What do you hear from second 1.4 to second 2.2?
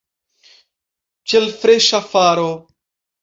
l' freŝa